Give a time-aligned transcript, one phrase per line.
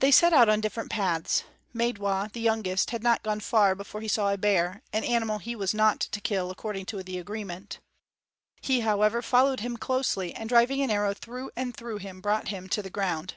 [0.00, 1.44] They set out on different paths.
[1.72, 5.54] Maidwa, the youngest, had not gone far before he saw a bear, an animal he
[5.54, 7.78] was not to kill, according to the agreement.
[8.60, 12.68] He, however, followed him closely, and driving an arrow through and through him, brought him
[12.70, 13.34] to the ground.